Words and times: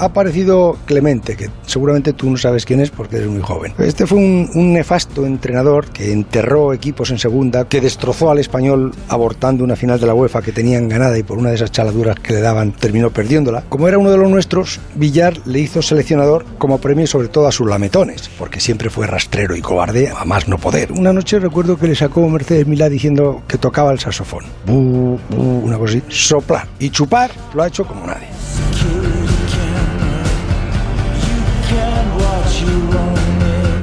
Ha 0.00 0.06
aparecido 0.06 0.76
Clemente, 0.86 1.36
que 1.36 1.50
seguramente 1.66 2.12
tú 2.12 2.30
no 2.30 2.36
sabes 2.36 2.64
quién 2.64 2.80
es 2.80 2.90
porque 2.90 3.16
eres 3.16 3.28
muy 3.28 3.42
joven. 3.42 3.74
Este 3.78 4.06
fue 4.06 4.18
un, 4.18 4.72
nefasto 4.72 5.26
entrenador 5.26 5.90
que 5.90 6.12
enterró 6.12 6.72
equipos 6.72 7.10
en 7.10 7.18
segunda, 7.18 7.68
que 7.68 7.80
destrozó 7.80 8.30
al 8.30 8.38
español 8.38 8.92
abortando 9.08 9.64
una 9.64 9.76
final 9.76 10.00
de 10.00 10.06
la 10.06 10.14
UEFA 10.14 10.42
que 10.42 10.52
tenían 10.52 10.88
ganada 10.88 11.18
y 11.18 11.22
por 11.22 11.38
una 11.38 11.50
de 11.50 11.56
esas 11.56 11.72
chaladuras 11.72 12.18
que 12.18 12.32
le 12.32 12.40
daban 12.40 12.72
terminó 12.72 13.10
perdiéndola. 13.10 13.64
Como 13.68 13.88
era 13.88 13.98
uno 13.98 14.10
de 14.10 14.16
los 14.16 14.30
nuestros, 14.30 14.80
Villar 14.94 15.38
le 15.46 15.60
hizo 15.60 15.82
seleccionador 15.82 16.44
como 16.58 16.78
premio 16.78 17.06
sobre 17.06 17.28
todo 17.28 17.46
a 17.46 17.52
sus 17.52 17.68
lametones, 17.68 18.30
porque 18.38 18.60
siempre 18.60 18.90
fue 18.90 19.06
rastrero 19.06 19.56
y 19.56 19.60
cobarde 19.60 20.10
a 20.16 20.24
más 20.24 20.48
no 20.48 20.58
poder. 20.58 20.92
Una 20.92 21.12
noche 21.12 21.38
recuerdo 21.38 21.76
que 21.76 21.88
le 21.88 21.94
sacó 21.94 22.28
Mercedes 22.28 22.66
Milá 22.66 22.88
diciendo 22.88 23.42
que 23.46 23.58
tocaba 23.58 23.92
el 23.92 23.98
saxofón. 23.98 24.44
una 24.66 25.78
cosa 25.78 25.98
así. 25.98 26.02
Soplar 26.08 26.66
y 26.78 26.90
chupar 26.90 27.30
lo 27.54 27.62
ha 27.62 27.68
hecho 27.68 27.84
como 27.84 28.06
nadie. 28.06 28.28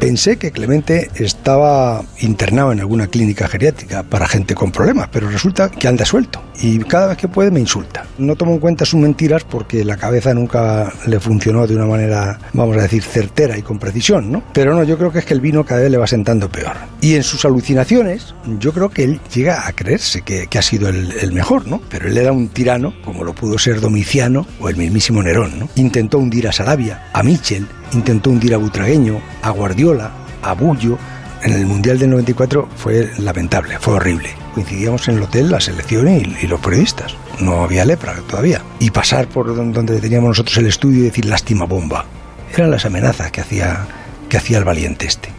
Pensé 0.08 0.38
que 0.38 0.54
Clemente 0.54 1.12
estaba 1.16 2.02
internado 2.22 2.72
en 2.72 2.80
alguna 2.80 3.08
clínica 3.08 3.46
geriátrica 3.50 4.04
para 4.04 4.26
gente 4.26 4.56
con 4.56 4.72
problemas, 4.72 5.10
pero 5.12 5.30
resulta 5.30 5.70
que 5.70 5.86
anda 5.86 6.06
suelto 6.06 6.42
y 6.62 6.80
cada 6.80 7.08
vez 7.08 7.18
que 7.18 7.28
puede 7.28 7.52
me 7.52 7.60
insulta. 7.60 8.06
No 8.18 8.38
tomo 8.38 8.54
en 8.54 8.60
cuenta 8.60 8.86
sus 8.86 9.02
mentiras 9.02 9.44
porque 9.44 9.84
la 9.84 9.98
cabeza 9.98 10.34
nunca 10.34 10.94
le 11.06 11.20
funcionó 11.20 11.68
de 11.68 11.76
una 11.76 11.88
manera, 11.88 12.40
vamos 12.54 12.78
a 12.78 12.84
decir, 12.84 13.04
certera 13.04 13.58
y 13.58 13.62
con 13.62 13.80
precisión, 13.80 14.32
¿no? 14.32 14.44
Pero 14.54 14.74
no, 14.74 14.84
yo 14.84 14.98
creo 14.98 15.12
que 15.12 15.20
es 15.20 15.26
que 15.26 15.34
el 15.34 15.42
vino 15.42 15.66
cada 15.66 15.82
vez 15.82 15.92
le 15.92 15.98
va 15.98 16.08
sentando 16.08 16.50
peor. 16.50 16.78
Y 17.02 17.16
en 17.16 17.24
sus 17.24 17.44
alucinaciones, 17.44 18.34
yo 18.60 18.72
creo 18.72 18.90
que 18.90 19.04
él 19.04 19.20
llega 19.34 19.68
a 19.68 19.74
creerse 19.74 20.22
que, 20.22 20.48
ha 20.58 20.62
sido 20.62 20.88
el, 20.88 21.34
mejor, 21.34 21.68
¿no? 21.68 21.82
Pero 21.90 22.08
él 22.08 22.18
era 22.18 22.32
un 22.32 22.48
tirano, 22.48 22.94
como 23.04 23.26
lo 23.26 23.36
pudo 23.36 23.60
ser 23.60 23.82
Domiciano 23.82 24.48
o 24.60 24.70
el 24.70 24.78
mismísimo 24.78 25.22
Nerón, 25.22 25.60
¿no? 25.60 25.70
Intentó 25.76 26.18
hundir 26.18 26.48
a 26.48 26.54
Sarabia, 26.54 27.10
a 27.12 27.22
Michel, 27.24 27.68
intentó 27.94 28.30
hundir 28.30 28.54
a 28.54 28.58
Butragueño, 28.58 29.20
a 29.42 29.50
Guardiola, 29.52 30.12
a 30.42 30.54
Bullo. 30.54 30.98
En 31.44 31.54
el 31.54 31.66
Mundial 31.66 32.00
del 32.00 32.10
94 32.10 32.68
fue 32.76 33.12
lamentable, 33.20 33.78
fue 33.80 33.96
horrible. 33.96 34.30
Coincidíamos 34.54 35.08
en 35.08 35.18
el 35.18 35.24
hotel 35.24 35.52
la 35.52 35.60
selección 35.60 36.08
y, 36.08 36.48
los 36.48 36.60
periodistas. 36.60 37.16
No 37.40 37.64
había 37.64 37.86
lepra 37.86 38.16
todavía. 38.28 38.62
Y 38.80 38.90
pasar 38.90 39.28
por 39.28 39.56
donde 39.56 40.00
teníamos 40.00 40.30
nosotros 40.30 40.58
el 40.58 40.66
estudio 40.66 41.02
y 41.02 41.04
decir 41.04 41.26
lástima 41.26 41.66
bomba. 41.66 42.06
Eran 42.54 42.72
las 42.72 42.86
amenazas 42.86 43.32
que 43.32 43.42
hacía, 43.42 43.86
que 44.30 44.38
hacía 44.38 44.58
el 44.58 44.64
valiente 44.64 45.06
este. 45.06 45.30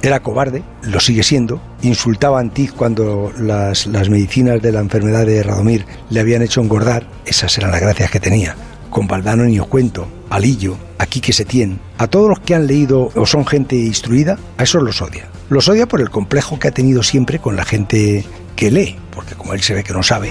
Era 0.00 0.20
cobarde, 0.20 0.62
lo 0.82 1.00
sigue 1.00 1.24
siendo, 1.24 1.60
insultaba 1.82 2.38
a 2.38 2.40
Antig 2.40 2.72
cuando 2.72 3.32
las, 3.38 3.86
las 3.88 4.08
medicinas 4.08 4.62
de 4.62 4.70
la 4.70 4.78
enfermedad 4.78 5.26
de 5.26 5.42
Radomir 5.42 5.84
le 6.10 6.20
habían 6.20 6.42
hecho 6.42 6.60
engordar, 6.60 7.08
esas 7.24 7.58
eran 7.58 7.72
las 7.72 7.80
gracias 7.80 8.10
que 8.10 8.20
tenía 8.20 8.54
con 8.96 9.06
Valdano 9.06 9.44
ni 9.44 9.60
os 9.60 9.66
cuento, 9.66 10.08
a 10.30 10.40
Lillo, 10.40 10.74
a 10.96 11.04
Quique 11.04 11.34
Setién, 11.34 11.78
a 11.98 12.06
todos 12.06 12.30
los 12.30 12.40
que 12.40 12.54
han 12.54 12.66
leído 12.66 13.10
o 13.14 13.26
son 13.26 13.44
gente 13.44 13.76
instruida, 13.76 14.38
a 14.56 14.62
esos 14.62 14.82
los 14.82 15.02
odia. 15.02 15.28
Los 15.50 15.68
odia 15.68 15.86
por 15.86 16.00
el 16.00 16.08
complejo 16.08 16.58
que 16.58 16.68
ha 16.68 16.70
tenido 16.70 17.02
siempre 17.02 17.38
con 17.38 17.56
la 17.56 17.66
gente 17.66 18.24
que 18.56 18.70
lee, 18.70 18.96
porque 19.14 19.34
como 19.34 19.52
él 19.52 19.60
se 19.60 19.74
ve 19.74 19.84
que 19.84 19.92
no 19.92 20.02
sabe. 20.02 20.30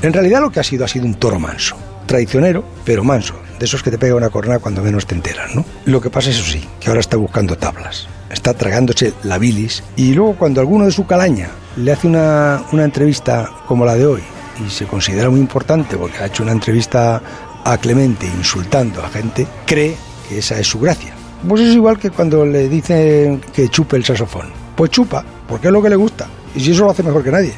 En 0.00 0.12
realidad 0.12 0.42
lo 0.42 0.52
que 0.52 0.60
ha 0.60 0.62
sido 0.62 0.84
ha 0.84 0.88
sido 0.88 1.06
un 1.06 1.14
toro 1.14 1.40
manso, 1.40 1.74
traicionero, 2.06 2.64
pero 2.84 3.02
manso, 3.02 3.34
de 3.58 3.64
esos 3.64 3.82
que 3.82 3.90
te 3.90 3.98
pega 3.98 4.14
una 4.14 4.30
corona 4.30 4.60
cuando 4.60 4.80
menos 4.80 5.08
te 5.08 5.16
enteras, 5.16 5.56
¿no? 5.56 5.64
Lo 5.86 6.00
que 6.00 6.08
pasa, 6.08 6.30
eso 6.30 6.44
sí, 6.44 6.62
que 6.78 6.86
ahora 6.86 7.00
está 7.00 7.16
buscando 7.16 7.58
tablas, 7.58 8.06
está 8.30 8.54
tragándose 8.54 9.12
la 9.24 9.38
bilis, 9.38 9.82
y 9.96 10.14
luego 10.14 10.36
cuando 10.36 10.60
alguno 10.60 10.84
de 10.84 10.92
su 10.92 11.04
calaña 11.04 11.48
le 11.76 11.90
hace 11.90 12.06
una, 12.06 12.62
una 12.70 12.84
entrevista 12.84 13.50
como 13.66 13.84
la 13.84 13.96
de 13.96 14.06
hoy, 14.06 14.22
y 14.64 14.70
se 14.70 14.86
considera 14.86 15.30
muy 15.30 15.40
importante 15.40 15.96
porque 15.96 16.18
ha 16.18 16.26
hecho 16.26 16.42
una 16.42 16.52
entrevista 16.52 17.20
a 17.64 17.78
Clemente 17.78 18.26
insultando 18.26 19.02
a 19.02 19.08
gente, 19.08 19.46
cree 19.66 19.96
que 20.28 20.38
esa 20.38 20.58
es 20.58 20.66
su 20.66 20.78
gracia. 20.80 21.14
Pues 21.48 21.62
es 21.62 21.74
igual 21.74 21.98
que 21.98 22.10
cuando 22.10 22.44
le 22.44 22.68
dicen 22.68 23.40
que 23.52 23.68
chupe 23.68 23.96
el 23.96 24.04
saxofón. 24.04 24.50
Pues 24.76 24.90
chupa, 24.90 25.24
porque 25.48 25.68
es 25.68 25.72
lo 25.72 25.82
que 25.82 25.90
le 25.90 25.96
gusta. 25.96 26.28
Y 26.54 26.60
si 26.60 26.72
eso 26.72 26.84
lo 26.84 26.90
hace 26.90 27.02
mejor 27.02 27.22
que 27.22 27.30
nadie. 27.30 27.54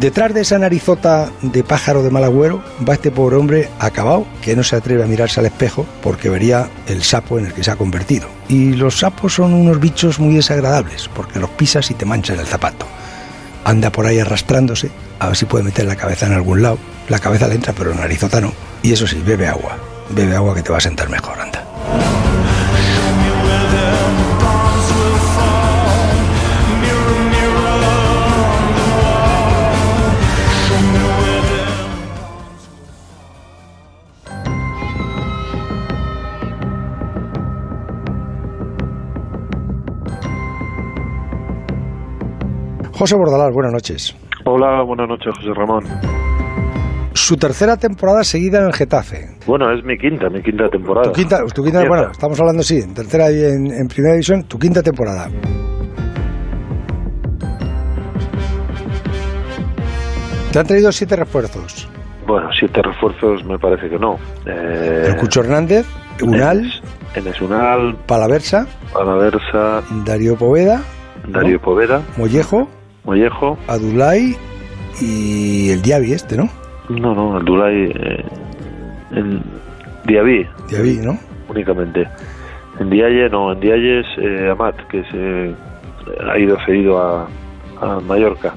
Detrás 0.00 0.32
de 0.32 0.40
esa 0.40 0.58
narizota 0.58 1.30
de 1.42 1.62
pájaro 1.62 2.02
de 2.02 2.08
mal 2.08 2.24
agüero 2.24 2.64
va 2.88 2.94
este 2.94 3.10
pobre 3.10 3.36
hombre 3.36 3.68
acabado 3.78 4.26
que 4.40 4.56
no 4.56 4.64
se 4.64 4.74
atreve 4.74 5.02
a 5.02 5.06
mirarse 5.06 5.40
al 5.40 5.44
espejo 5.44 5.84
porque 6.02 6.30
vería 6.30 6.70
el 6.86 7.02
sapo 7.02 7.38
en 7.38 7.44
el 7.44 7.52
que 7.52 7.62
se 7.62 7.70
ha 7.70 7.76
convertido. 7.76 8.26
Y 8.48 8.72
los 8.72 9.00
sapos 9.00 9.34
son 9.34 9.52
unos 9.52 9.78
bichos 9.78 10.18
muy 10.18 10.34
desagradables 10.36 11.10
porque 11.14 11.38
los 11.38 11.50
pisas 11.50 11.90
y 11.90 11.94
te 11.94 12.06
manchan 12.06 12.40
el 12.40 12.46
zapato. 12.46 12.86
Anda 13.62 13.92
por 13.92 14.06
ahí 14.06 14.18
arrastrándose 14.18 14.90
a 15.18 15.26
ver 15.26 15.36
si 15.36 15.44
puede 15.44 15.64
meter 15.64 15.84
la 15.84 15.96
cabeza 15.96 16.24
en 16.24 16.32
algún 16.32 16.62
lado. 16.62 16.78
La 17.10 17.18
cabeza 17.18 17.46
le 17.46 17.56
entra 17.56 17.74
pero 17.74 17.90
la 17.90 17.96
narizota 17.96 18.40
no. 18.40 18.54
Y 18.82 18.94
eso 18.94 19.06
sí, 19.06 19.20
bebe 19.22 19.48
agua. 19.48 19.76
Bebe 20.08 20.34
agua 20.34 20.54
que 20.54 20.62
te 20.62 20.72
va 20.72 20.78
a 20.78 20.80
sentar 20.80 21.10
mejor, 21.10 21.38
anda. 21.38 21.62
José 43.00 43.16
Bordalás, 43.16 43.50
buenas 43.54 43.72
noches. 43.72 44.14
Hola, 44.44 44.82
buenas 44.82 45.08
noches, 45.08 45.32
José 45.34 45.54
Ramón. 45.54 45.84
Su 47.14 47.34
tercera 47.38 47.78
temporada 47.78 48.22
seguida 48.22 48.58
en 48.58 48.66
el 48.66 48.74
Getafe. 48.74 49.38
Bueno, 49.46 49.72
es 49.72 49.82
mi 49.82 49.96
quinta, 49.96 50.28
mi 50.28 50.42
quinta 50.42 50.68
temporada. 50.68 51.10
Tu 51.10 51.12
quinta, 51.12 51.38
tu 51.46 51.64
quinta, 51.64 51.82
bueno, 51.88 52.10
estamos 52.10 52.38
hablando, 52.38 52.62
sí, 52.62 52.76
en 52.76 52.92
tercera 52.92 53.32
y 53.32 53.42
en, 53.42 53.88
primera 53.88 54.12
división, 54.12 54.42
tu 54.42 54.58
quinta 54.58 54.82
temporada. 54.82 55.28
Te 60.52 60.58
han 60.58 60.66
traído 60.66 60.92
siete 60.92 61.16
refuerzos. 61.16 61.88
Bueno, 62.26 62.50
siete 62.52 62.82
refuerzos 62.82 63.42
me 63.46 63.56
parece 63.56 63.88
que 63.88 63.98
no. 63.98 64.16
Eh, 64.44 65.06
el 65.06 65.16
Cucho 65.16 65.40
Hernández, 65.40 65.86
Unal, 66.22 66.70
Enes 67.14 67.40
Unal, 67.40 67.96
Palaversa, 68.06 68.66
Palaversa, 68.92 69.80
Darío 70.04 70.36
Poveda, 70.36 70.82
Darío 71.26 71.58
Poveda, 71.60 72.02
Mollejo, 72.18 72.68
Mollejo, 73.04 73.58
Adulay 73.68 74.36
y 75.00 75.70
el 75.70 75.82
Diaby 75.82 76.12
este, 76.12 76.36
¿no? 76.36 76.48
No, 76.88 77.14
no, 77.14 77.38
el 77.38 77.44
Dulay. 77.44 77.92
Eh, 77.94 78.24
en 79.12 79.42
Diaby. 80.06 80.46
Diaby, 80.68 80.98
¿no? 80.98 81.18
Únicamente. 81.48 82.06
En 82.80 82.90
Diaye, 82.90 83.28
no, 83.28 83.52
en 83.52 83.60
Diaye 83.60 84.00
es 84.00 84.06
eh, 84.18 84.50
Amat, 84.50 84.76
que 84.88 85.04
se 85.04 85.54
ha 86.28 86.38
ido 86.38 86.56
cedido 86.64 86.98
a, 86.98 87.28
a 87.80 88.00
Mallorca. 88.00 88.54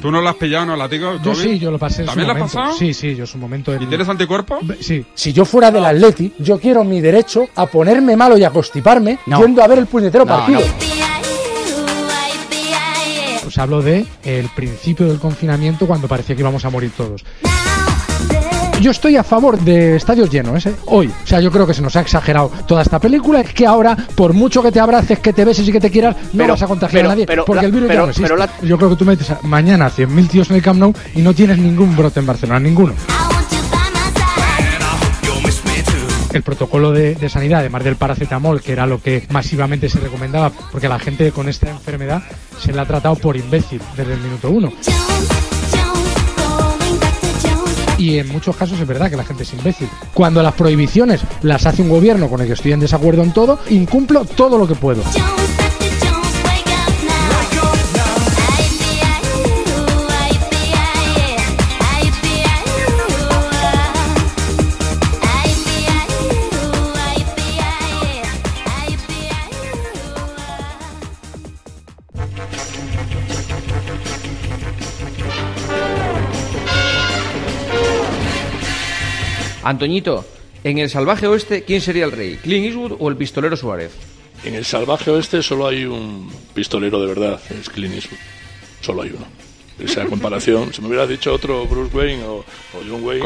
¿Tú 0.00 0.10
no 0.10 0.20
lo 0.20 0.28
has 0.28 0.36
pillado, 0.36 0.66
no, 0.66 0.76
latigo? 0.76 1.18
Yo 1.22 1.34
sí, 1.34 1.58
yo 1.58 1.70
lo 1.70 1.78
pasé. 1.78 2.02
en 2.02 2.08
su 2.08 2.14
¿También 2.14 2.28
lo 2.28 2.44
has 2.44 2.52
pasado? 2.52 2.72
Sí, 2.76 2.94
sí, 2.94 3.14
yo 3.14 3.24
es 3.24 3.34
un 3.34 3.40
momento. 3.40 3.74
¿Y 3.74 3.86
tienes 3.86 4.08
anticuerpos? 4.08 4.60
Sí. 4.80 5.04
Si 5.14 5.32
yo 5.32 5.44
fuera 5.44 5.70
del 5.70 5.84
Atleti, 5.84 6.32
yo 6.38 6.58
quiero 6.58 6.84
mi 6.84 7.00
derecho 7.00 7.48
a 7.56 7.66
ponerme 7.66 8.16
malo 8.16 8.38
y 8.38 8.44
a 8.44 8.50
constiparme 8.50 9.18
No. 9.26 9.40
yendo 9.40 9.62
a 9.62 9.66
ver 9.66 9.78
el 9.80 9.86
puñetero 9.86 10.24
No, 10.24 10.36
partido. 10.36 10.60
Os 13.46 13.58
hablo 13.58 13.80
de 13.82 14.06
el 14.24 14.48
principio 14.50 15.06
del 15.06 15.18
confinamiento 15.18 15.86
cuando 15.86 16.06
parecía 16.06 16.36
que 16.36 16.42
íbamos 16.42 16.64
a 16.64 16.70
morir 16.70 16.92
todos. 16.96 17.24
Yo 18.80 18.92
estoy 18.92 19.16
a 19.16 19.24
favor 19.24 19.58
de 19.58 19.96
estadios 19.96 20.30
llenos, 20.30 20.64
¿eh? 20.66 20.74
hoy. 20.86 21.08
O 21.08 21.26
sea, 21.26 21.40
yo 21.40 21.50
creo 21.50 21.66
que 21.66 21.74
se 21.74 21.82
nos 21.82 21.96
ha 21.96 22.00
exagerado 22.00 22.50
toda 22.66 22.82
esta 22.82 23.00
película. 23.00 23.42
Que 23.42 23.66
ahora, 23.66 23.96
por 24.14 24.32
mucho 24.34 24.62
que 24.62 24.70
te 24.70 24.78
abraces, 24.78 25.18
que 25.18 25.32
te 25.32 25.44
beses 25.44 25.66
y 25.66 25.72
que 25.72 25.80
te 25.80 25.90
quieras, 25.90 26.14
no 26.32 26.38
Pero- 26.38 26.52
vas 26.54 26.62
a 26.62 26.66
contagiar 26.68 27.00
pero- 27.02 27.08
a 27.08 27.12
nadie. 27.14 27.26
pero 27.26 27.44
porque 27.44 27.62
la- 27.62 27.66
el 27.66 27.72
virus 27.72 27.88
ya 27.88 27.94
no 27.96 28.08
existe. 28.08 28.36
la- 28.36 28.48
Yo 28.62 28.76
creo 28.76 28.90
que 28.90 28.96
tú 28.96 29.04
metes 29.04 29.32
mañana 29.42 29.90
100.000 29.90 30.28
tíos 30.28 30.48
en 30.50 30.56
el 30.56 30.62
Camp 30.62 30.78
Nou 30.78 30.94
y 31.14 31.22
no 31.22 31.34
tienes 31.34 31.58
ningún 31.58 31.96
brote 31.96 32.20
en 32.20 32.26
Barcelona, 32.26 32.60
ninguno. 32.60 32.94
El 36.32 36.42
protocolo 36.42 36.92
de, 36.92 37.14
de 37.16 37.28
sanidad, 37.30 37.60
además 37.60 37.82
del 37.82 37.96
paracetamol, 37.96 38.60
que 38.60 38.72
era 38.72 38.86
lo 38.86 39.00
que 39.02 39.26
masivamente 39.30 39.88
se 39.88 39.98
recomendaba, 39.98 40.52
porque 40.70 40.86
a 40.86 40.90
la 40.90 40.98
gente 40.98 41.32
con 41.32 41.48
esta 41.48 41.70
enfermedad 41.70 42.22
se 42.60 42.72
le 42.72 42.80
ha 42.80 42.84
tratado 42.86 43.16
por 43.16 43.36
imbécil 43.36 43.80
desde 43.96 44.12
el 44.12 44.20
minuto 44.20 44.50
uno. 44.50 44.70
Y 47.98 48.18
en 48.18 48.28
muchos 48.28 48.56
casos 48.56 48.80
es 48.80 48.86
verdad 48.86 49.10
que 49.10 49.16
la 49.16 49.24
gente 49.24 49.42
es 49.42 49.52
imbécil. 49.52 49.88
Cuando 50.14 50.42
las 50.42 50.54
prohibiciones 50.54 51.20
las 51.42 51.66
hace 51.66 51.82
un 51.82 51.88
gobierno 51.88 52.28
con 52.28 52.40
el 52.40 52.46
que 52.46 52.54
estoy 52.54 52.72
en 52.72 52.80
desacuerdo 52.80 53.22
en 53.22 53.32
todo, 53.32 53.58
incumplo 53.68 54.24
todo 54.24 54.56
lo 54.56 54.66
que 54.66 54.74
puedo. 54.74 55.02
Antoñito, 79.68 80.24
en 80.64 80.78
el 80.78 80.88
salvaje 80.88 81.26
oeste, 81.26 81.62
¿quién 81.62 81.82
sería 81.82 82.06
el 82.06 82.12
rey? 82.12 82.36
¿Clint 82.36 82.64
Eastwood 82.64 82.96
o 82.98 83.10
el 83.10 83.18
pistolero 83.18 83.54
Suárez? 83.54 83.92
En 84.42 84.54
el 84.54 84.64
salvaje 84.64 85.10
oeste 85.10 85.42
solo 85.42 85.66
hay 85.66 85.84
un 85.84 86.32
pistolero 86.54 86.98
de 86.98 87.06
verdad, 87.06 87.38
es 87.50 87.68
Clint 87.68 87.94
Eastwood. 87.94 88.18
Solo 88.80 89.02
hay 89.02 89.10
uno. 89.10 89.26
Esa 89.78 90.04
comparación, 90.06 90.72
si 90.74 90.82
me 90.82 90.88
hubieras 90.88 91.08
dicho 91.08 91.32
otro 91.32 91.64
Bruce 91.66 91.96
Wayne 91.96 92.24
o, 92.24 92.34
o 92.38 92.44
John 92.88 93.04
Wayne. 93.04 93.22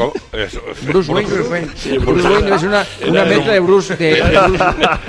Bruce 0.83 1.11
Wayne, 1.11 1.27
Bruce 1.27 1.49
Wayne. 1.49 1.67
Sí, 1.75 1.97
Bruce 1.97 2.27
Wayne 2.27 2.43
debe 2.43 2.59
ser 2.59 2.69
una, 2.69 2.85
una 3.07 3.21
Era 3.21 3.25
mezcla 3.29 3.45
un- 3.45 3.53
de 3.53 3.59
Bruce, 3.59 3.95
de, 3.95 4.05
de 4.05 4.21
Bruce, 4.21 4.63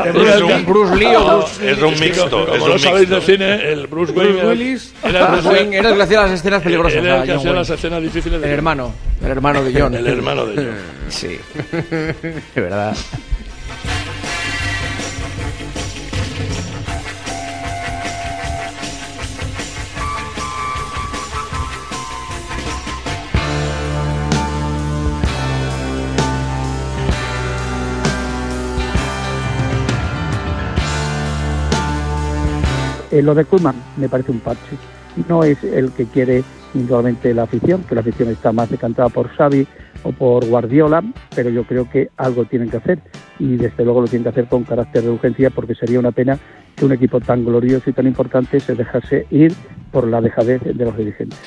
de 0.05 0.13
Bruce, 0.13 0.55
Es 0.55 0.67
Bruce 0.67 0.97
Lee 0.97 1.15
o 1.17 1.39
Bruce... 1.39 1.71
Es 1.71 1.83
un 1.83 2.01
mixto. 2.01 2.47
Como 2.47 2.69
no 2.69 2.79
sabéis 2.79 3.09
de 3.11 3.21
cine, 3.21 3.73
el 3.73 3.87
Bruce 3.87 4.13
Wayne. 4.13 4.33
Bruce 4.33 4.47
Willis. 4.47 4.95
era- 5.05 5.27
Bruce 5.33 5.49
Wayne 5.49 5.77
era 5.77 5.91
el 5.91 5.97
que 5.97 6.03
hacía 6.03 6.21
las 6.23 6.31
escenas 6.31 6.63
peligrosas. 6.63 7.03
Era 7.05 7.17
el 7.17 7.23
a 7.23 7.25
que 7.25 7.31
John 7.33 7.39
hacía 7.41 7.53
las 7.53 7.71
escenas 7.71 8.03
difíciles 8.03 8.41
de 8.41 8.47
El 8.47 8.53
hermano, 8.55 8.93
el 9.23 9.31
hermano 9.31 9.63
de 9.63 9.81
John. 9.81 9.95
El 10.05 10.07
hermano 10.07 10.47
de 10.47 10.57
John. 10.57 10.75
Sí, 11.09 11.29
de 12.55 12.61
verdad. 12.61 12.97
Eh, 33.15 33.23
lo 33.23 33.33
de 33.33 33.45
Koeman 33.45 33.77
me 33.97 34.09
parece 34.09 34.33
un 34.33 34.41
parche. 34.41 34.77
No 35.29 35.45
es 35.45 35.63
el 35.63 35.93
que 35.93 36.07
quiere 36.07 36.43
indudablemente 36.75 37.33
la 37.33 37.45
afición, 37.45 37.85
que 37.85 37.95
la 37.95 38.01
afición 38.01 38.29
está 38.29 38.51
más 38.51 38.69
decantada 38.69 39.09
por 39.09 39.29
Xavi 39.29 39.69
o 40.03 40.11
por 40.11 40.45
Guardiola, 40.45 41.01
pero 41.33 41.49
yo 41.49 41.63
creo 41.63 41.89
que 41.89 42.09
algo 42.17 42.45
tienen 42.45 42.71
que 42.71 42.79
hacer 42.79 42.99
y 43.39 43.55
desde 43.55 43.85
luego 43.85 44.01
lo 44.01 44.09
tienen 44.09 44.25
que 44.25 44.31
hacer 44.31 44.49
con 44.49 44.65
carácter 44.65 45.05
de 45.05 45.11
urgencia 45.11 45.51
porque 45.51 45.77
sería 45.77 46.01
una 46.01 46.11
pena 46.11 46.37
que 46.75 46.85
un 46.85 46.93
equipo 46.93 47.21
tan 47.21 47.45
glorioso 47.45 47.89
y 47.89 47.93
tan 47.93 48.09
importante 48.09 48.59
se 48.59 48.75
dejase 48.75 49.29
ir 49.31 49.55
por 49.93 50.09
la 50.09 50.21
dejadez 50.21 50.63
de 50.65 50.85
los 50.85 50.97
dirigentes. 50.97 51.39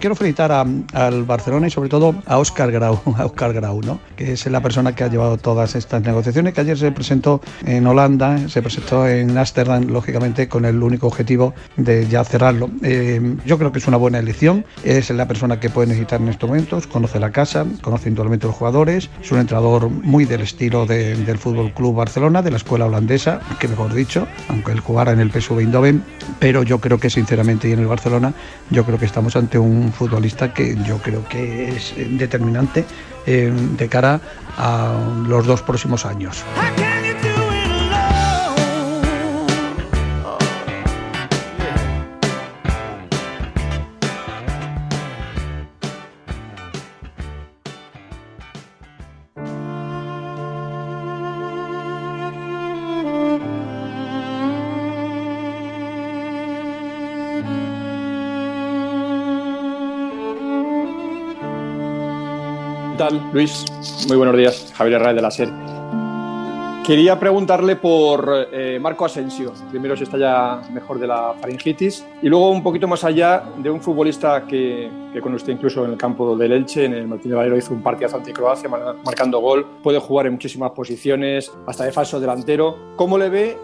Quiero 0.00 0.14
felicitar 0.14 0.52
a- 0.52 0.64
al 0.92 1.24
Barcelona 1.24 1.66
y 1.66 1.70
sobre 1.70 1.88
todo 1.88 2.14
a 2.26 2.38
Óscar 2.38 2.70
Grau, 2.70 3.00
a 3.18 3.24
Óscar 3.26 3.52
Grau, 3.52 3.80
¿no? 3.82 3.98
que 4.14 4.32
es 4.32 4.46
la 4.46 4.60
persona 4.62 4.94
que 4.94 5.02
ha 5.04 5.08
llevado 5.08 5.36
todas 5.36 5.74
estas 5.74 6.02
negociaciones, 6.02 6.54
que 6.54 6.60
ayer 6.60 6.78
se 6.78 6.92
presentó 6.92 7.40
en 7.64 7.86
Holanda, 7.86 8.48
se 8.48 8.62
presentó 8.62 9.06
en 9.08 9.36
Ámsterdam, 9.36 9.84
lógicamente 9.88 10.48
con 10.48 10.64
el 10.64 10.82
único 10.82 11.06
objetivo 11.06 11.54
de 11.76 12.06
ya 12.06 12.22
cerrarlo. 12.24 12.70
Eh, 12.82 13.36
yo 13.44 13.58
creo 13.58 13.72
que 13.72 13.78
es 13.78 13.86
una 13.88 13.96
buena 13.96 14.18
elección, 14.18 14.64
es 14.84 15.10
la 15.10 15.26
persona 15.26 15.58
que 15.58 15.70
puede 15.70 15.88
necesitar 15.88 16.20
en 16.20 16.28
estos 16.28 16.48
momentos, 16.48 16.86
conoce 16.86 17.18
la 17.18 17.30
casa, 17.32 17.64
conoce 17.82 18.08
indudablemente 18.08 18.46
los 18.46 18.54
jugadores, 18.56 19.10
es 19.22 19.32
un 19.32 19.38
entrenador 19.40 19.88
muy 19.90 20.24
del 20.26 20.42
estilo 20.42 20.86
de- 20.86 21.16
del 21.16 21.38
Fútbol 21.38 21.72
Club 21.72 21.96
Barcelona, 21.96 22.42
de 22.42 22.50
la 22.52 22.56
escuela 22.58 22.86
holandesa, 22.86 23.40
que 23.58 23.66
mejor 23.68 23.92
dicho, 23.92 24.26
aunque 24.48 24.72
él 24.72 24.80
jugara 24.80 25.12
en 25.12 25.20
el 25.20 25.30
PSV 25.32 25.60
Eindhoven, 25.60 26.02
pero 26.38 26.62
yo 26.62 26.80
creo 26.80 26.98
que 26.98 27.10
sinceramente 27.16 27.66
y 27.66 27.72
en 27.72 27.78
el 27.78 27.86
Barcelona, 27.86 28.34
yo 28.68 28.84
creo 28.84 28.98
que 28.98 29.06
estamos 29.06 29.36
ante 29.36 29.58
un 29.58 29.90
futbolista 29.90 30.52
que 30.52 30.76
yo 30.84 30.98
creo 30.98 31.26
que 31.26 31.68
es 31.70 31.94
eh, 31.96 32.06
determinante 32.10 32.84
eh, 33.26 33.50
de 33.50 33.88
cara 33.88 34.20
a 34.58 34.94
los 35.26 35.46
dos 35.46 35.62
próximos 35.62 36.04
años. 36.04 36.44
Luis? 63.32 63.64
Muy 64.08 64.16
buenos 64.16 64.36
días, 64.36 64.72
Javier 64.76 64.96
Herrera 64.96 65.14
de 65.14 65.22
la 65.22 65.30
SER. 65.30 65.48
Quería 66.84 67.18
preguntarle 67.18 67.74
por 67.74 68.48
eh, 68.52 68.78
Marco 68.80 69.04
Asensio. 69.04 69.52
Primero 69.70 69.96
si 69.96 70.04
está 70.04 70.16
ya 70.18 70.62
mejor 70.72 71.00
de 71.00 71.08
la 71.08 71.34
faringitis 71.40 72.06
y 72.22 72.28
luego 72.28 72.48
un 72.50 72.62
poquito 72.62 72.86
más 72.86 73.02
allá 73.02 73.42
de 73.58 73.68
un 73.70 73.80
futbolista 73.80 74.46
que, 74.46 74.88
que 75.12 75.20
con 75.20 75.34
usted 75.34 75.52
incluso 75.52 75.84
en 75.84 75.90
el 75.92 75.96
campo 75.98 76.36
del 76.36 76.52
Elche, 76.52 76.84
en 76.84 76.94
el 76.94 77.08
Martín 77.08 77.32
de 77.32 77.36
Valero, 77.36 77.56
hizo 77.56 77.74
un 77.74 77.82
partidazo 77.82 78.18
ante 78.18 78.32
Croacia 78.32 78.68
mar- 78.68 78.94
marcando 79.04 79.40
gol. 79.40 79.66
Puede 79.82 79.98
jugar 79.98 80.26
en 80.26 80.34
muchísimas 80.34 80.70
posiciones, 80.70 81.52
hasta 81.66 81.82
de 81.84 81.90
falso 81.90 82.20
delantero. 82.20 82.76
¿Cómo 82.94 83.18
le 83.18 83.30
ve 83.30 83.58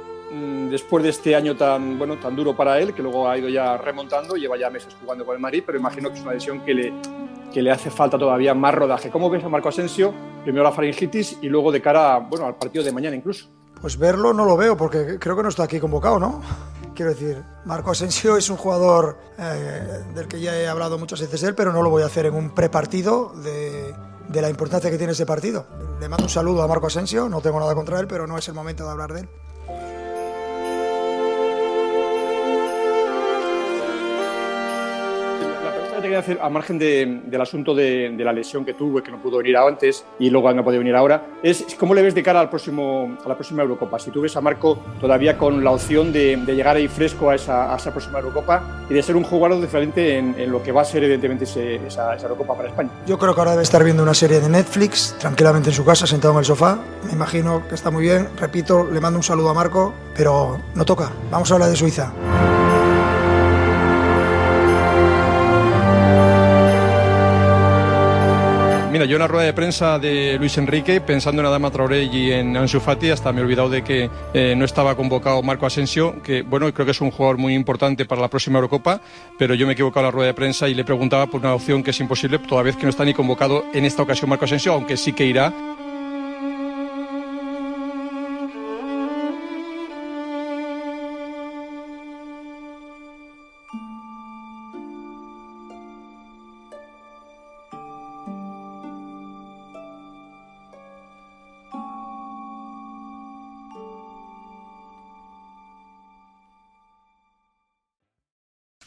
después 0.70 1.04
de 1.04 1.10
este 1.10 1.36
año 1.36 1.56
tan, 1.56 1.98
bueno, 1.98 2.18
tan 2.18 2.34
duro 2.34 2.56
para 2.56 2.78
él, 2.80 2.94
que 2.94 3.02
luego 3.02 3.28
ha 3.28 3.36
ido 3.36 3.48
ya 3.48 3.76
remontando, 3.76 4.34
lleva 4.36 4.56
ya 4.56 4.70
meses 4.70 4.96
jugando 5.00 5.26
con 5.26 5.34
el 5.34 5.40
Madrid, 5.40 5.62
pero 5.64 5.78
imagino 5.78 6.08
que 6.08 6.16
es 6.16 6.22
una 6.22 6.32
lesión 6.32 6.60
que 6.60 6.74
le, 6.74 6.92
que 7.52 7.60
le 7.60 7.70
hace 7.70 7.90
falta 7.90 8.18
todavía 8.18 8.54
más 8.54 8.74
rodaje. 8.74 9.10
¿Cómo 9.10 9.28
ves 9.28 9.44
a 9.44 9.48
Marco 9.48 9.68
Asensio? 9.68 10.14
Primero 10.42 10.64
la 10.64 10.72
faringitis 10.72 11.38
y 11.42 11.48
luego 11.48 11.70
de 11.70 11.82
cara 11.82 12.18
bueno, 12.18 12.46
al 12.46 12.56
partido 12.56 12.84
de 12.84 12.92
mañana 12.92 13.14
incluso. 13.14 13.48
Pues 13.80 13.98
verlo 13.98 14.32
no 14.32 14.44
lo 14.44 14.56
veo 14.56 14.76
porque 14.76 15.18
creo 15.18 15.36
que 15.36 15.42
no 15.42 15.48
está 15.48 15.64
aquí 15.64 15.80
convocado, 15.80 16.18
¿no? 16.18 16.40
Quiero 16.94 17.10
decir, 17.10 17.42
Marco 17.64 17.90
Asensio 17.90 18.36
es 18.36 18.48
un 18.48 18.56
jugador 18.56 19.18
eh, 19.38 20.02
del 20.14 20.28
que 20.28 20.40
ya 20.40 20.54
he 20.56 20.68
hablado 20.68 20.98
muchas 20.98 21.20
veces 21.20 21.42
él, 21.42 21.54
pero 21.54 21.72
no 21.72 21.82
lo 21.82 21.90
voy 21.90 22.02
a 22.02 22.06
hacer 22.06 22.26
en 22.26 22.34
un 22.34 22.50
prepartido 22.50 23.32
de, 23.42 23.94
de 24.28 24.42
la 24.42 24.48
importancia 24.48 24.90
que 24.90 24.98
tiene 24.98 25.12
ese 25.14 25.26
partido. 25.26 25.66
Le 26.00 26.08
mando 26.08 26.24
un 26.24 26.30
saludo 26.30 26.62
a 26.62 26.68
Marco 26.68 26.86
Asensio, 26.86 27.28
no 27.28 27.40
tengo 27.40 27.58
nada 27.58 27.74
contra 27.74 27.98
él, 27.98 28.06
pero 28.06 28.26
no 28.26 28.38
es 28.38 28.46
el 28.46 28.54
momento 28.54 28.84
de 28.84 28.90
hablar 28.90 29.12
de 29.12 29.20
él. 29.20 29.28
Te 36.02 36.08
quería 36.08 36.18
hacer, 36.18 36.38
a 36.42 36.48
margen 36.48 36.78
de, 36.78 37.22
del 37.24 37.40
asunto 37.40 37.74
de, 37.74 38.12
de, 38.16 38.24
la 38.24 38.32
lesión 38.32 38.64
que 38.64 38.74
tuvo 38.74 38.98
y 38.98 39.02
que 39.02 39.10
no 39.10 39.22
pudo 39.22 39.38
venir 39.38 39.56
antes 39.56 40.04
y 40.18 40.30
luego 40.30 40.52
no 40.52 40.64
podido 40.64 40.80
venir 40.80 40.96
ahora, 40.96 41.26
es 41.42 41.64
cómo 41.78 41.94
le 41.94 42.02
ves 42.02 42.14
de 42.14 42.22
cara 42.22 42.40
al 42.40 42.50
próximo, 42.50 43.16
a 43.24 43.28
la 43.28 43.34
próxima 43.34 43.62
Eurocopa. 43.62 43.98
Si 43.98 44.10
tú 44.10 44.20
ves 44.20 44.36
a 44.36 44.40
Marco 44.40 44.78
todavía 45.00 45.38
con 45.38 45.62
la 45.62 45.70
opción 45.70 46.12
de, 46.12 46.36
de 46.36 46.54
llegar 46.54 46.76
ahí 46.76 46.88
fresco 46.88 47.30
a 47.30 47.36
esa, 47.36 47.72
a 47.72 47.76
esa, 47.76 47.90
próxima 47.92 48.18
Eurocopa 48.18 48.84
y 48.90 48.94
de 48.94 49.02
ser 49.02 49.16
un 49.16 49.24
jugador 49.24 49.60
diferente 49.60 50.18
en, 50.18 50.34
en 50.38 50.50
lo 50.50 50.62
que 50.62 50.72
va 50.72 50.82
a 50.82 50.84
ser 50.84 51.04
evidentemente 51.04 51.44
ese, 51.44 51.76
esa, 51.86 52.14
esa, 52.14 52.26
Eurocopa 52.26 52.56
para 52.56 52.68
España. 52.68 52.90
Yo 53.06 53.18
creo 53.18 53.34
que 53.34 53.40
ahora 53.40 53.52
debe 53.52 53.62
estar 53.62 53.84
viendo 53.84 54.02
una 54.02 54.14
serie 54.14 54.40
de 54.40 54.48
Netflix 54.48 55.16
tranquilamente 55.18 55.70
en 55.70 55.74
su 55.74 55.84
casa, 55.84 56.06
sentado 56.06 56.34
en 56.34 56.40
el 56.40 56.44
sofá. 56.44 56.78
Me 57.06 57.12
imagino 57.12 57.66
que 57.68 57.74
está 57.74 57.90
muy 57.90 58.02
bien. 58.02 58.28
Repito, 58.38 58.88
le 58.90 59.00
mando 59.00 59.18
un 59.18 59.22
saludo 59.22 59.50
a 59.50 59.54
Marco, 59.54 59.94
pero 60.16 60.58
no 60.74 60.84
toca. 60.84 61.10
Vamos 61.30 61.50
a 61.50 61.54
hablar 61.54 61.70
de 61.70 61.76
Suiza. 61.76 62.12
Mira, 68.92 69.06
yo 69.06 69.16
en 69.16 69.20
la 69.20 69.26
rueda 69.26 69.46
de 69.46 69.54
prensa 69.54 69.98
de 69.98 70.36
Luis 70.38 70.58
Enrique, 70.58 71.00
pensando 71.00 71.40
en 71.40 71.46
Adama 71.46 71.70
Traoré 71.70 72.04
y 72.04 72.30
en 72.30 72.54
Ansu 72.58 72.78
Fati, 72.78 73.08
hasta 73.08 73.32
me 73.32 73.40
he 73.40 73.44
olvidado 73.44 73.70
de 73.70 73.82
que 73.82 74.10
eh, 74.34 74.54
no 74.54 74.66
estaba 74.66 74.94
convocado 74.94 75.42
Marco 75.42 75.64
Asensio, 75.64 76.22
que 76.22 76.42
bueno, 76.42 76.70
creo 76.74 76.84
que 76.84 76.90
es 76.90 77.00
un 77.00 77.10
jugador 77.10 77.38
muy 77.38 77.54
importante 77.54 78.04
para 78.04 78.20
la 78.20 78.28
próxima 78.28 78.58
Eurocopa, 78.58 79.00
pero 79.38 79.54
yo 79.54 79.64
me 79.64 79.72
he 79.72 79.74
equivocado 79.74 80.00
en 80.00 80.08
la 80.08 80.10
rueda 80.10 80.26
de 80.26 80.34
prensa 80.34 80.68
y 80.68 80.74
le 80.74 80.84
preguntaba 80.84 81.26
por 81.26 81.40
una 81.40 81.54
opción 81.54 81.82
que 81.82 81.92
es 81.92 82.00
imposible, 82.00 82.38
toda 82.40 82.62
vez 82.62 82.76
que 82.76 82.82
no 82.82 82.90
está 82.90 83.02
ni 83.06 83.14
convocado 83.14 83.64
en 83.72 83.86
esta 83.86 84.02
ocasión 84.02 84.28
Marco 84.28 84.44
Asensio, 84.44 84.74
aunque 84.74 84.98
sí 84.98 85.14
que 85.14 85.24
irá. 85.24 85.54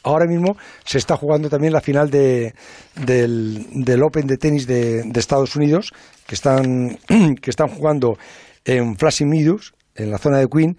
Ahora 0.06 0.26
mismo 0.26 0.56
se 0.84 0.98
está 0.98 1.16
jugando 1.16 1.50
también 1.50 1.72
la 1.72 1.80
final 1.80 2.10
de, 2.10 2.54
del, 2.94 4.02
Open 4.02 4.26
de 4.26 4.36
tenis 4.38 4.66
de, 4.66 5.02
Estados 5.16 5.56
Unidos, 5.56 5.92
que 6.26 6.36
están, 6.36 6.98
que 7.42 7.50
están 7.50 7.68
jugando 7.68 8.16
en 8.64 8.96
Flushing 8.96 9.28
Meadows, 9.28 9.74
en 9.96 10.10
la 10.12 10.18
zona 10.18 10.38
de 10.38 10.46
Queen, 10.46 10.78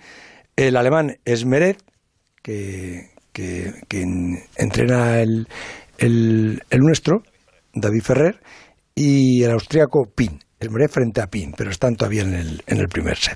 el 0.56 0.78
alemán 0.78 1.18
Esmeret, 1.26 1.84
que, 2.42 3.10
que, 3.34 3.74
entrena 4.56 5.20
el, 5.20 5.48
el, 5.98 6.62
nuestro, 6.80 7.24
David 7.74 8.02
Ferrer, 8.02 8.42
y 8.96 9.44
el 9.44 9.52
austríaco 9.52 10.10
Pin. 10.16 10.40
Esmeret 10.60 10.90
frente 10.90 11.22
a 11.22 11.28
Pin, 11.28 11.54
pero 11.56 11.70
están 11.70 11.96
todavía 11.96 12.22
en 12.22 12.34
el, 12.34 12.64
en 12.66 12.78
el 12.80 12.88
primer 12.88 13.18
set. 13.18 13.36